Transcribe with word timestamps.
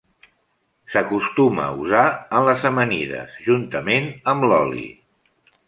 S'acostuma 0.93 1.65
a 1.65 1.75
usar 1.83 2.07
en 2.39 2.49
les 2.49 2.65
amanides, 2.71 3.37
juntament 3.51 4.11
amb 4.35 4.51
l'oli. 4.51 4.91